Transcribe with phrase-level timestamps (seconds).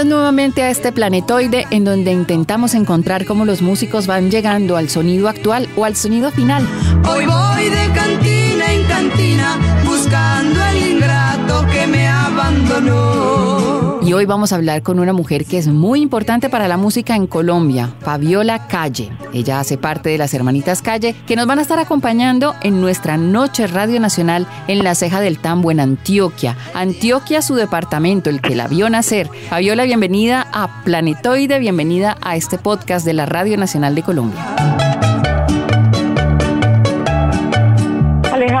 [0.00, 5.68] A este planetoide en donde intentamos encontrar cómo los músicos van llegando al sonido actual
[5.76, 6.66] o al sonido final.
[7.06, 13.69] Hoy voy de cantina en cantina buscando el ingrato que me abandonó.
[14.10, 17.14] Y hoy vamos a hablar con una mujer que es muy importante para la música
[17.14, 19.08] en Colombia, Fabiola Calle.
[19.32, 23.16] Ella hace parte de las Hermanitas Calle, que nos van a estar acompañando en nuestra
[23.16, 26.56] Noche Radio Nacional en la Ceja del Tambo en Antioquia.
[26.74, 29.30] Antioquia, su departamento, el que la vio nacer.
[29.48, 34.89] Fabiola, bienvenida a Planetoide, bienvenida a este podcast de la Radio Nacional de Colombia.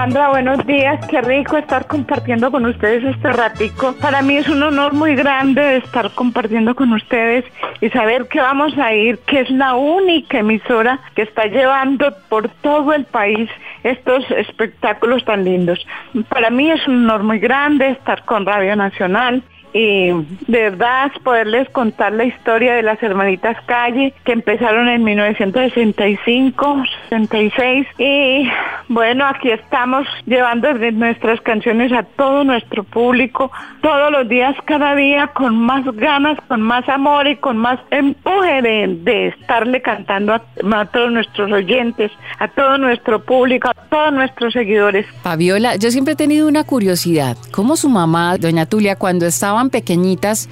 [0.00, 1.06] Alejandra, buenos días.
[1.08, 3.94] Qué rico estar compartiendo con ustedes este ratico.
[4.00, 7.44] Para mí es un honor muy grande estar compartiendo con ustedes
[7.82, 12.48] y saber que vamos a ir, que es la única emisora que está llevando por
[12.48, 13.50] todo el país
[13.84, 15.86] estos espectáculos tan lindos.
[16.30, 20.10] Para mí es un honor muy grande estar con Radio Nacional y
[20.46, 27.86] de verdad poderles contar la historia de las hermanitas Calle que empezaron en 1965, 66
[27.98, 28.48] y
[28.88, 33.50] bueno, aquí estamos llevando nuestras canciones a todo nuestro público
[33.82, 38.62] todos los días, cada día con más ganas, con más amor y con más empuje
[38.62, 44.52] de, estarle cantando a, a todos nuestros oyentes, a todo nuestro público, a todos nuestros
[44.52, 45.06] seguidores.
[45.22, 50.48] Fabiola, yo siempre he tenido una curiosidad, ¿cómo su mamá, doña Tulia, cuando estaba pequeñitas,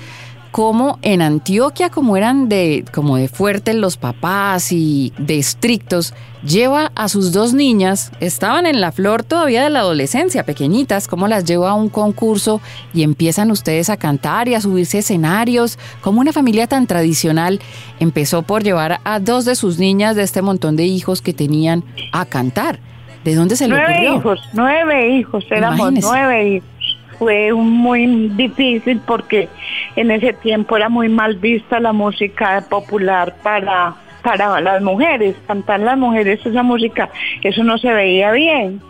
[0.51, 6.91] como en Antioquia, como eran de, como de fuertes los papás y de estrictos, lleva
[6.95, 11.45] a sus dos niñas, estaban en la flor todavía de la adolescencia, pequeñitas, como las
[11.45, 12.61] lleva a un concurso
[12.95, 17.61] y empiezan ustedes a cantar y a subirse escenarios, como una familia tan tradicional
[18.01, 21.85] empezó por llevar a dos de sus niñas de este montón de hijos que tenían
[22.13, 22.81] a cantar.
[23.25, 26.78] ¿De dónde se le nueve hijos, nueve hijos, éramos nueve hijos
[27.19, 29.49] fue muy difícil porque
[29.97, 35.81] en ese tiempo era muy mal vista la música popular para para las mujeres, cantar
[35.81, 37.09] las mujeres esa música,
[37.43, 38.81] eso no se veía bien.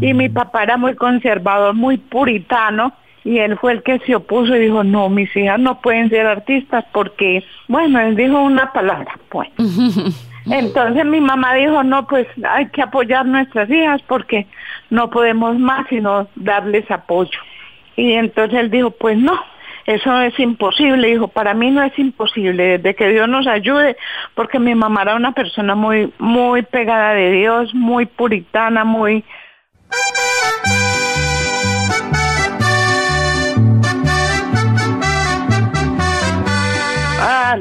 [0.00, 2.92] Y mi papá era muy conservador, muy puritano,
[3.24, 6.26] y él fue el que se opuso y dijo, no, mis hijas no pueden ser
[6.26, 9.48] artistas porque, bueno, él dijo una palabra, pues.
[10.50, 14.46] Entonces mi mamá dijo, no, pues hay que apoyar nuestras hijas porque
[14.90, 17.38] no podemos más sino darles apoyo.
[17.96, 19.38] Y entonces él dijo, pues no,
[19.86, 21.08] eso es imposible.
[21.08, 23.96] Dijo, para mí no es imposible, desde que Dios nos ayude,
[24.34, 29.24] porque mi mamá era una persona muy, muy pegada de Dios, muy puritana, muy...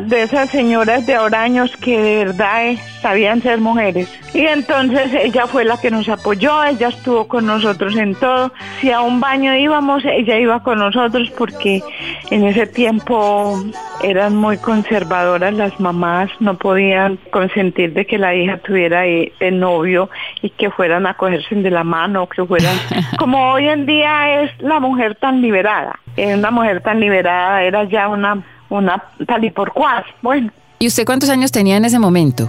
[0.07, 4.09] de esas señoras de ahora años que de verdad eh, sabían ser mujeres.
[4.33, 8.51] Y entonces ella fue la que nos apoyó, ella estuvo con nosotros en todo.
[8.79, 11.81] Si a un baño íbamos, ella iba con nosotros porque
[12.29, 13.61] en ese tiempo
[14.03, 20.09] eran muy conservadoras las mamás, no podían consentir de que la hija tuviera el novio
[20.41, 22.75] y que fueran a cogerse de la mano, que fueran
[23.19, 25.99] como hoy en día es la mujer tan liberada.
[26.17, 30.03] Una mujer tan liberada era ya una una tal y por cual.
[30.21, 30.51] Bueno.
[30.79, 32.47] ¿Y usted cuántos años tenía en ese momento?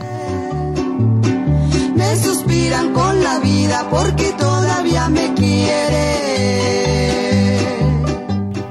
[1.94, 6.18] Me suspiran con la vida porque todavía me quiere.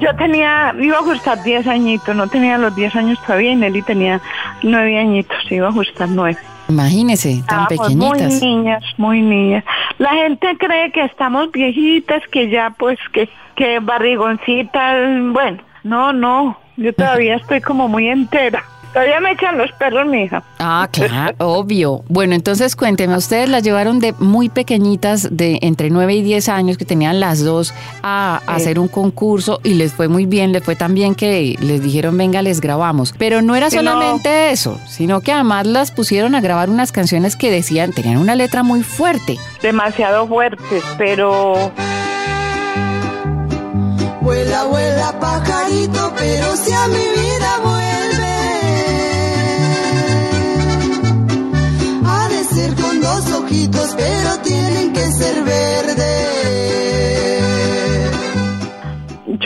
[0.00, 3.82] Yo tenía, iba a ajustar 10 añitos, no tenía los 10 años todavía y Nelly
[3.82, 4.20] tenía
[4.62, 6.38] 9 añitos, iba a ajustar 9.
[6.68, 8.32] Imagínese, tan pequeñitas.
[8.32, 9.64] Muy niñas, muy niñas.
[9.98, 16.58] La gente cree que estamos viejitas, que ya pues que, que barrigoncitas, bueno, no, no,
[16.78, 18.64] yo todavía estoy como muy entera.
[18.92, 20.42] Todavía me echan los perros, mi hija.
[20.58, 22.04] Ah, claro, obvio.
[22.08, 26.78] Bueno, entonces cuénteme, ustedes las llevaron de muy pequeñitas, de entre 9 y 10 años,
[26.78, 30.74] que tenían las dos, a, hacer un concurso y les fue muy bien, les fue
[30.74, 33.14] tan bien que les dijeron, venga, les grabamos.
[33.18, 37.50] Pero no era solamente eso, sino que además las pusieron a grabar unas canciones que
[37.50, 39.36] decían, tenían una letra muy fuerte.
[39.60, 41.72] Demasiado fuerte, pero...
[44.28, 47.57] Vuela, vuela pajarito, pero si a mi vida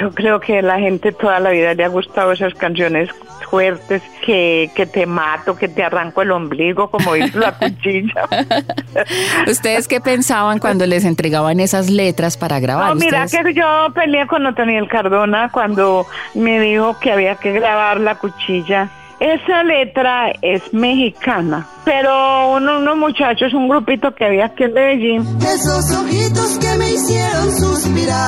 [0.02, 3.08] Yo creo que la gente toda la vida le ha gustado esas canciones
[3.49, 8.25] fuertes, que, que te mato, que te arranco el ombligo, como dice la cuchilla.
[9.46, 12.88] ¿Ustedes qué pensaban cuando les entregaban esas letras para grabar?
[12.88, 17.52] No, mira ¿Ustedes- que yo peleé con Otoniel Cardona cuando me dijo que había que
[17.52, 18.88] grabar la cuchilla.
[19.24, 25.22] Esa letra es mexicana, pero uno- unos muchachos, un grupito que había aquí en Medellín,
[25.38, 28.19] Esos ojitos que me hicieron suspirar.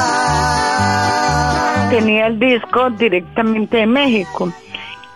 [1.91, 4.53] tenía el disco directamente de México.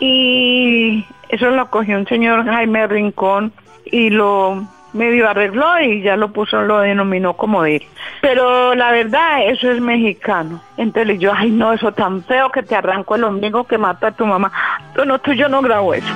[0.00, 3.52] Y eso lo cogió un señor Jaime Rincón
[3.84, 7.82] y lo medio arregló y ya lo puso, lo denominó como de él.
[8.20, 10.60] Pero la verdad, eso es mexicano.
[10.76, 14.12] Entonces yo, ay no, eso tan feo que te arranco el ombligo que mata a
[14.12, 14.50] tu mamá.
[14.96, 16.08] No, no, tú yo no grabo eso.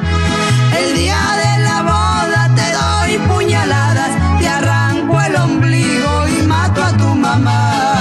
[0.78, 6.96] El día de la boda te doy puñaladas, te arranco el ombligo y mato a
[6.96, 7.91] tu mamá.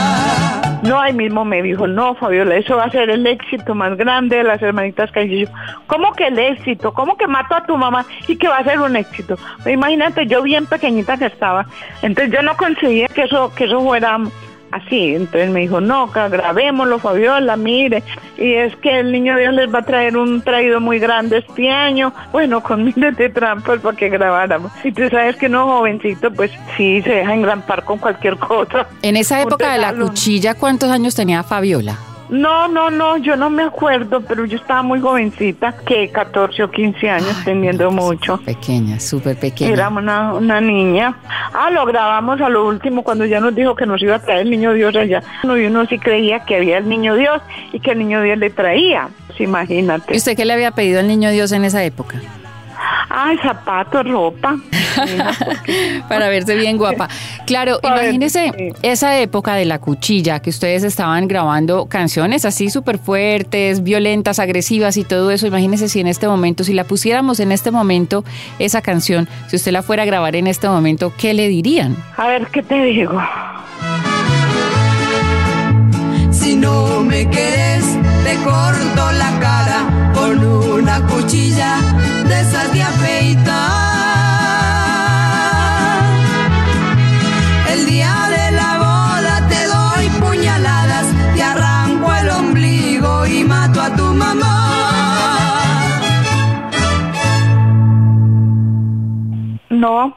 [0.91, 4.35] No, ahí mismo me dijo, no, Fabiola, eso va a ser el éxito más grande
[4.35, 5.49] de las hermanitas Calles.
[5.88, 6.93] ¿Cómo que el éxito?
[6.93, 9.38] ¿Cómo que mato a tu mamá y que va a ser un éxito?
[9.65, 11.65] Imagínate, yo bien pequeñita que estaba,
[12.01, 14.17] entonces yo no conseguía que eso, que eso fuera
[14.71, 15.15] así.
[15.15, 18.03] Entonces me dijo, no, grabémoslo, Fabiola, mire.
[18.38, 21.69] Y es que el niño Dios les va a traer un traído muy grande este
[21.69, 22.13] año.
[22.31, 24.71] Bueno, con miles de trampas para que grabáramos.
[24.83, 28.88] Y tú sabes que no, jovencito, pues sí, se deja engrampar con cualquier cosa.
[29.01, 31.97] En esa época de la cuchilla, ¿cuántos años tenía Fabiola?
[32.31, 36.72] No, no, no, yo no me acuerdo, pero yo estaba muy jovencita, que 14 o
[36.72, 38.38] 15 años, teniendo mucho.
[38.38, 39.74] Pequeña, súper pequeña.
[39.74, 41.13] Era una, una niña.
[41.54, 44.42] Ah, lo grabamos a lo último cuando ya nos dijo que nos iba a traer
[44.42, 45.22] el niño Dios allá.
[45.44, 47.42] Y uno sí creía que había el niño Dios
[47.74, 49.10] y que el niño Dios le traía.
[49.28, 50.13] Pues imagínate.
[50.13, 52.22] ¿Y usted qué le había pedido al niño Dios en esa época?
[53.13, 54.57] Ay, zapatos, ropa.
[56.09, 57.09] Para verse bien guapa.
[57.45, 58.69] Claro, Para ver, imagínese sí.
[58.81, 64.97] esa época de la cuchilla que ustedes estaban grabando canciones así súper fuertes, violentas, agresivas
[64.97, 65.47] y todo eso.
[65.47, 68.23] Imagínese si en este momento, si la pusiéramos en este momento,
[68.59, 71.95] esa canción, si usted la fuera a grabar en este momento, ¿qué le dirían?
[72.17, 73.21] A ver, ¿qué te digo?
[76.31, 79.79] Si no me quieres, te corto la cara
[80.13, 81.75] con una cuchilla
[82.27, 83.51] de esas de afeitar.
[87.73, 93.95] El día de la boda te doy puñaladas, te arranco el ombligo y mato a
[93.95, 94.57] tu mamá.
[99.69, 100.15] No,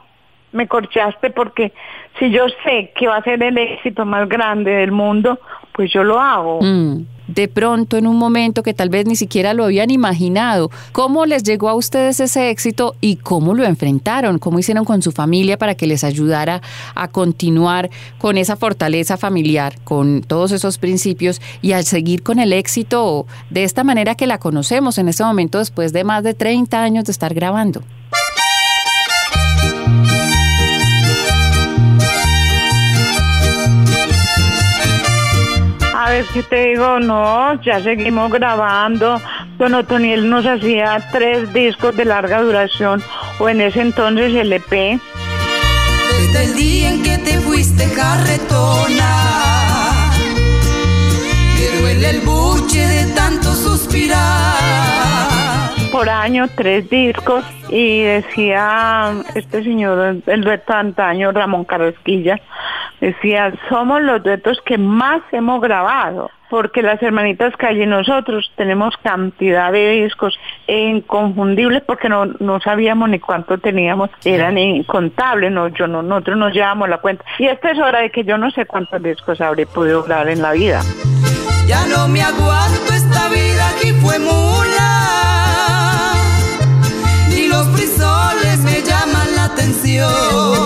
[0.51, 1.73] me corchaste porque
[2.19, 5.39] si yo sé que va a ser el éxito más grande del mundo,
[5.75, 6.59] pues yo lo hago.
[6.61, 11.25] Mm, De pronto, en un momento que tal vez ni siquiera lo habían imaginado, ¿cómo
[11.25, 14.37] les llegó a ustedes ese éxito y cómo lo enfrentaron?
[14.37, 16.61] ¿Cómo hicieron con su familia para que les ayudara
[16.93, 17.89] a continuar
[18.19, 23.63] con esa fortaleza familiar, con todos esos principios y a seguir con el éxito de
[23.63, 27.11] esta manera que la conocemos en este momento después de más de 30 años de
[27.11, 27.81] estar grabando?
[36.05, 36.99] A ver, ¿qué te digo?
[36.99, 39.19] No, ya seguimos grabando.
[39.57, 43.01] Don Otoniel nos hacía tres discos de larga duración,
[43.39, 44.61] o en ese entonces el E.
[44.61, 49.11] Desde el día en que te fuiste carretona,
[51.55, 54.53] me duele el buche de tanto suspirar.
[55.91, 62.39] por año, tres discos, y decía este señor, el de antaño, Ramón Carrasquilla,
[63.05, 68.95] decía, somos los duetos que más hemos grabado, porque las hermanitas Calle y nosotros tenemos
[68.97, 75.87] cantidad de discos inconfundibles porque no, no sabíamos ni cuánto teníamos, eran incontables, no, yo
[75.87, 77.23] no, nosotros nos llevamos la cuenta.
[77.37, 80.41] Y esta es hora de que yo no sé cuántos discos habré podido grabar en
[80.41, 80.81] la vida.
[81.67, 84.91] Ya no me aguanto esta vida aquí fue mula.
[87.29, 90.64] Ni los frisoles me llaman la atención.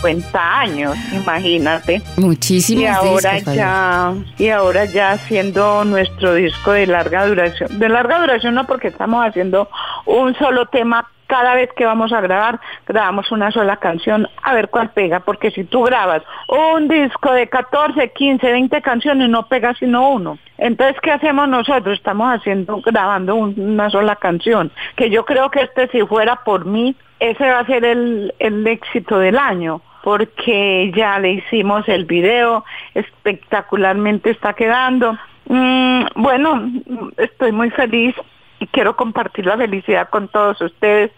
[0.00, 2.02] 50 años, imagínate.
[2.16, 7.78] Muchísimos Y ahora discos, ya, y ahora ya haciendo nuestro disco de larga duración.
[7.78, 9.68] De larga duración no porque estamos haciendo
[10.06, 14.68] un solo tema cada vez que vamos a grabar, grabamos una sola canción a ver
[14.68, 19.72] cuál pega, porque si tú grabas un disco de 14, 15, 20 canciones, no pega
[19.74, 20.38] sino uno.
[20.58, 21.96] Entonces, ¿qué hacemos nosotros?
[21.96, 26.96] Estamos haciendo, grabando una sola canción, que yo creo que este si fuera por mí,
[27.20, 32.64] ese va a ser el, el éxito del año porque ya le hicimos el video,
[32.94, 35.18] espectacularmente está quedando.
[35.46, 36.70] Mm, bueno,
[37.16, 38.14] estoy muy feliz
[38.60, 41.10] y quiero compartir la felicidad con todos ustedes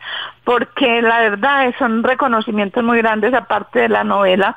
[0.44, 4.56] porque la verdad son reconocimientos muy grandes aparte de la novela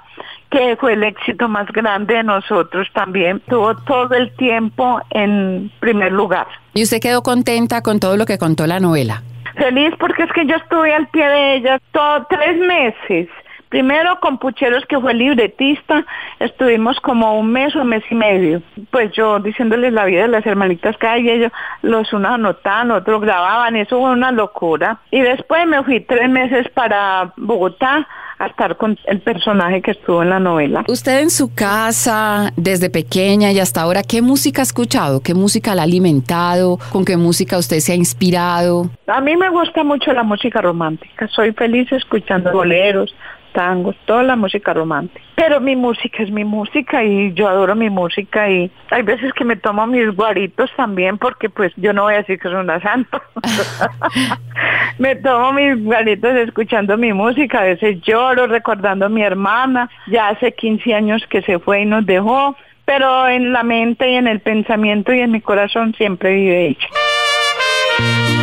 [0.50, 3.42] que fue el éxito más grande de nosotros también.
[3.50, 6.48] Tuvo todo el tiempo en primer lugar.
[6.74, 9.24] ¿Y usted quedó contenta con todo lo que contó la novela?
[9.56, 13.28] Feliz porque es que yo estuve al pie de ella todo tres meses
[13.76, 16.06] Primero con Pucheros, que fue libretista,
[16.40, 18.62] estuvimos como un mes o un mes y medio.
[18.90, 21.52] Pues yo diciéndoles la vida de las hermanitas que hay, ellos
[21.82, 25.02] los unos anotaban, otros grababan, eso fue una locura.
[25.12, 28.08] Y después me fui tres meses para Bogotá
[28.40, 30.84] a estar con el personaje que estuvo en la novela.
[30.88, 35.22] Usted en su casa, desde pequeña y hasta ahora, ¿qué música ha escuchado?
[35.22, 36.80] ¿Qué música la ha alimentado?
[36.92, 38.90] ¿Con qué música usted se ha inspirado?
[39.08, 41.28] A mí me gusta mucho la música romántica.
[41.30, 43.14] Soy feliz escuchando boleros,
[43.56, 45.22] tangos, toda la música romántica.
[45.36, 49.46] Pero mi música es mi música y yo adoro mi música y hay veces que
[49.46, 52.80] me tomo mis guaritos también porque pues yo no voy a decir que soy una
[52.82, 53.22] santa.
[55.00, 60.28] me tomo mis guaritos escuchando mi música, a veces lloro recordando a mi hermana, ya
[60.28, 64.28] hace 15 años que se fue y nos dejó, pero en la mente y en
[64.28, 68.35] el pensamiento y en mi corazón siempre vive ella.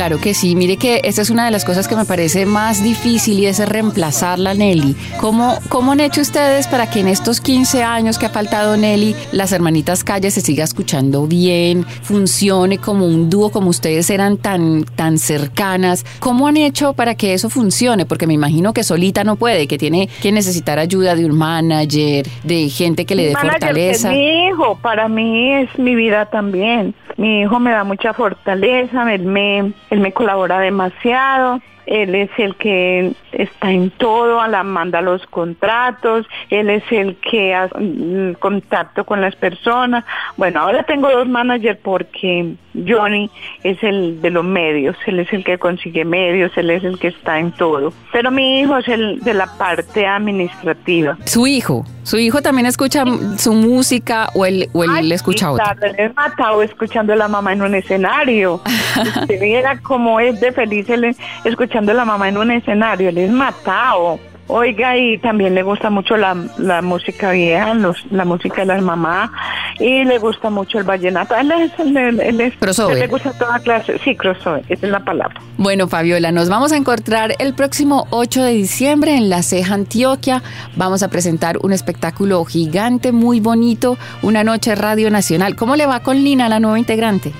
[0.00, 2.82] Claro que sí, mire que esa es una de las cosas que me parece más
[2.82, 4.96] difícil y es reemplazarla, Nelly.
[5.20, 9.14] ¿Cómo, ¿Cómo han hecho ustedes para que en estos 15 años que ha faltado Nelly,
[9.32, 14.84] las hermanitas Calles se siga escuchando bien, funcione como un dúo, como ustedes eran tan,
[14.84, 16.06] tan cercanas?
[16.18, 18.06] ¿Cómo han hecho para que eso funcione?
[18.06, 22.26] Porque me imagino que solita no puede, que tiene que necesitar ayuda de un manager,
[22.42, 24.08] de gente que le dé fortaleza.
[24.08, 26.94] mi hijo, para mí es mi vida también.
[27.20, 31.60] Mi hijo me da mucha fortaleza, él me, él me colabora demasiado
[31.90, 37.16] él es el que está en todo, a la manda los contratos, él es el
[37.16, 40.04] que hace mm, contacto con las personas.
[40.36, 42.54] Bueno, ahora tengo dos managers porque
[42.86, 43.28] Johnny
[43.64, 47.08] es el de los medios, él es el que consigue medios, él es el que
[47.08, 47.92] está en todo.
[48.12, 51.18] Pero mi hijo es el de la parte administrativa.
[51.24, 53.02] Su hijo, su hijo también escucha
[53.36, 55.76] su música o él, o él le escucha otra.
[55.98, 58.62] Él matado escuchando a la mamá en un escenario.
[59.20, 63.18] Usted viera cómo es de feliz él escuchando de la mamá en un escenario, él
[63.18, 64.18] es matado.
[64.52, 66.34] Oiga, y también le gusta mucho la,
[66.82, 67.72] música vieja,
[68.10, 69.30] la música de las mamás,
[69.78, 71.36] y le gusta mucho el vallenato.
[71.36, 72.98] Él es, él, es crossover.
[72.98, 75.40] le gusta toda clase, sí, crossover, esa es la palabra.
[75.56, 80.42] Bueno, Fabiola, nos vamos a encontrar el próximo 8 de diciembre en La Ceja, Antioquia.
[80.74, 85.54] Vamos a presentar un espectáculo gigante, muy bonito, una noche Radio Nacional.
[85.54, 87.32] ¿Cómo le va con Lina, la nueva integrante?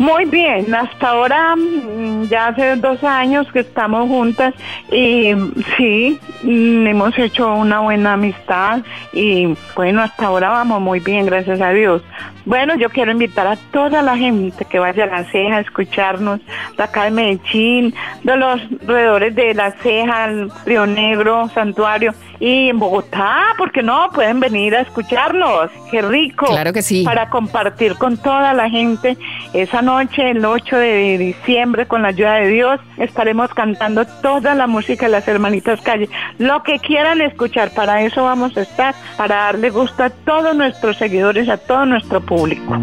[0.00, 4.54] Muy bien, hasta ahora mm, ya hace dos años que estamos juntas
[4.90, 5.34] y
[5.76, 8.80] sí, mm, hemos hecho una buena amistad
[9.12, 12.00] y bueno, hasta ahora vamos muy bien, gracias a Dios.
[12.46, 16.40] Bueno, yo quiero invitar a toda la gente que vaya a la ceja a escucharnos
[16.78, 20.30] de acá de Medellín, de los alrededores de la ceja,
[20.64, 26.46] Río Negro, Santuario y en Bogotá, porque no, pueden venir a escucharnos, qué rico.
[26.46, 27.04] Claro que sí.
[27.04, 29.18] Para compartir con toda la gente
[29.52, 34.66] esa noche, el 8 de diciembre, con la ayuda de Dios, estaremos cantando toda la
[34.66, 36.08] música de las hermanitas Calle.
[36.38, 40.96] Lo que quieran escuchar, para eso vamos a estar, para darle gusto a todos nuestros
[40.96, 42.78] seguidores, a todo nuestro público.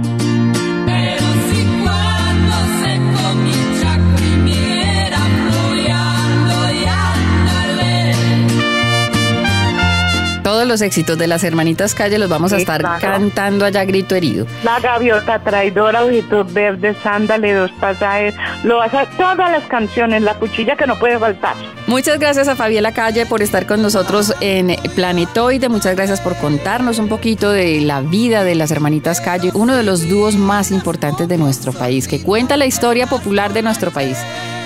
[10.58, 14.48] Todos los éxitos de las hermanitas Calle los vamos a estar cantando allá grito herido.
[14.64, 18.34] La gaviota traidora, ojitos verdes, ándale, dos pasajes,
[18.64, 21.56] lo vas a todas las canciones, la cuchilla que no puede faltar.
[21.86, 25.70] Muchas gracias a Fabiola Calle por estar con nosotros en Planetoide.
[25.70, 29.84] Muchas gracias por contarnos un poquito de la vida de las hermanitas Calle, uno de
[29.84, 34.18] los dúos más importantes de nuestro país, que cuenta la historia popular de nuestro país.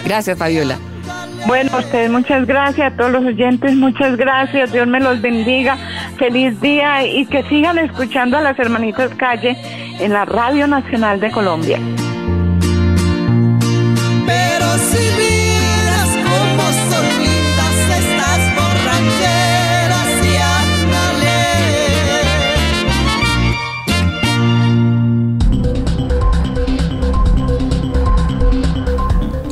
[0.05, 0.77] Gracias, Fabiola.
[1.47, 5.77] Bueno, a ustedes muchas gracias, a todos los oyentes muchas gracias, Dios me los bendiga,
[6.17, 9.57] feliz día y que sigan escuchando a las hermanitas Calle
[9.99, 11.79] en la Radio Nacional de Colombia.